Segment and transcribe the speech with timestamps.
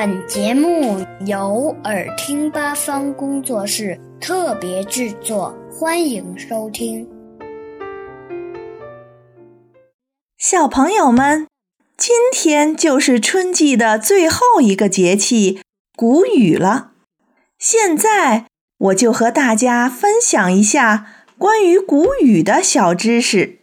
[0.00, 7.04] 本节目由耳听八方工作室特别制作，欢迎收听。
[10.38, 11.48] 小朋友们，
[11.96, 15.62] 今天就是春季的最后一个节气——
[15.98, 16.92] 谷雨了。
[17.58, 18.44] 现在
[18.78, 23.57] 我就和大家分享一下关于谷雨的小知识。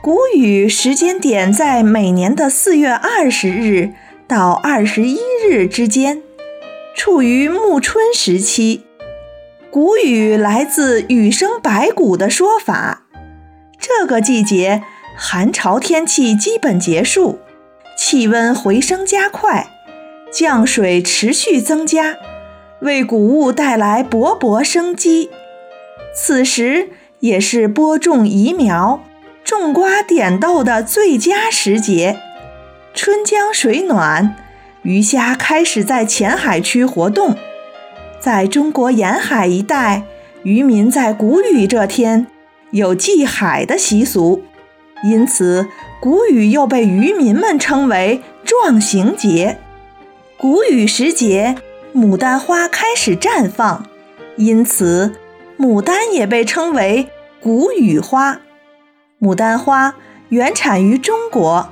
[0.00, 3.90] 谷雨时间点在每年的四月二十日
[4.28, 6.22] 到二十一日之间，
[6.94, 8.84] 处于暮春时期。
[9.72, 13.06] 谷雨来自“雨生百谷”的说法。
[13.80, 14.84] 这个季节，
[15.16, 17.40] 寒潮天气基本结束，
[17.96, 19.66] 气温回升加快，
[20.32, 22.16] 降水持续增加，
[22.82, 25.28] 为谷物带来勃勃生机。
[26.14, 29.02] 此时也是播种移苗。
[29.48, 32.20] 种瓜点豆的最佳时节，
[32.92, 34.36] 春江水暖，
[34.82, 37.34] 鱼虾开始在浅海区活动。
[38.20, 40.02] 在中国沿海一带，
[40.42, 42.26] 渔民在谷雨这天
[42.72, 44.42] 有祭海的习俗，
[45.02, 49.56] 因此谷雨又被渔民们称为壮行节。
[50.36, 51.56] 谷雨时节，
[51.94, 53.86] 牡丹花开始绽放，
[54.36, 55.14] 因此
[55.58, 57.08] 牡丹也被称为
[57.40, 58.42] 谷雨花。
[59.20, 59.96] 牡丹花
[60.28, 61.70] 原产于中国，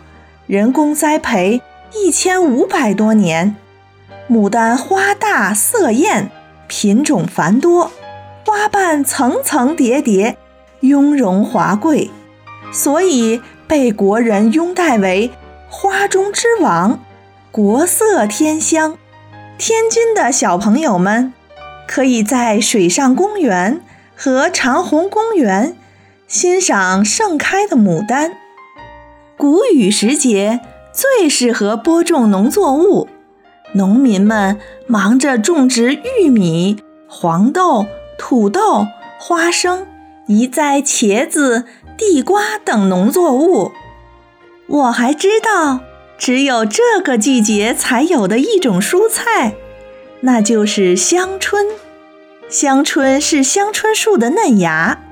[0.49, 1.63] 人工栽培
[1.95, 3.55] 一千五百多年。
[4.29, 6.29] 牡丹花大色艳，
[6.67, 7.93] 品种繁多，
[8.45, 10.37] 花瓣层层叠叠，
[10.81, 12.11] 雍容华贵，
[12.73, 15.31] 所以被国人拥戴为
[15.69, 16.99] 花中之王，
[17.53, 18.99] 国色天香。
[19.57, 21.33] 天津的小朋友们
[21.87, 23.81] 可以在水上公园
[24.17, 25.77] 和长虹公园。
[26.29, 28.33] 欣赏盛开的牡丹，
[29.37, 30.59] 谷雨时节
[30.93, 33.09] 最适合播种农作物。
[33.75, 37.87] 农民们忙着种植玉米、黄豆、
[38.19, 38.89] 土豆、
[39.21, 39.87] 花生，
[40.27, 41.65] 移栽茄子、
[41.97, 43.71] 地瓜等农作物。
[44.67, 45.79] 我还知道，
[46.19, 49.55] 只有这个季节才有的一种蔬菜，
[50.23, 51.67] 那就是香椿。
[52.49, 55.03] 香椿是香椿树的嫩芽。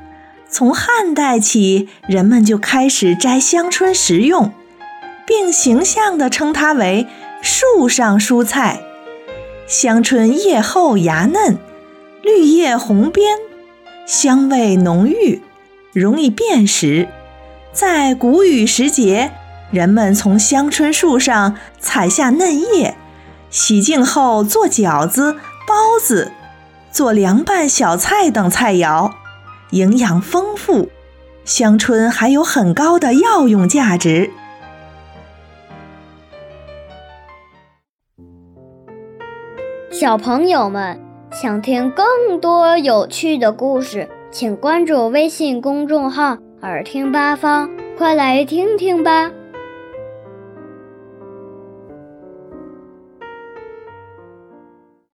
[0.55, 4.53] 从汉代起，人们就开始摘香椿食用，
[5.27, 7.09] 并形象地称它为
[7.43, 8.81] “树上蔬菜”。
[9.67, 11.59] 香椿叶厚芽嫩，
[12.23, 13.37] 绿叶红边，
[14.07, 15.43] 香味浓郁，
[15.93, 17.09] 容易辨识。
[17.73, 19.33] 在谷雨时节，
[19.73, 22.95] 人们从香椿树上采下嫩叶，
[23.51, 25.33] 洗净后做饺子、
[25.67, 26.31] 包子，
[26.93, 29.11] 做凉拌小菜等菜肴。
[29.75, 30.89] 营养丰富，
[31.45, 34.31] 香椿还有很高的药用价值。
[39.91, 41.01] 小朋友们
[41.33, 47.69] 想听更多有趣的故事，请关注微信公众号“耳听八方”，
[47.99, 49.33] 快来听听吧。